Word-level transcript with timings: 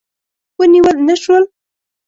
ونیول 0.59 0.97
نه 1.07 1.15
شول. 1.21 1.43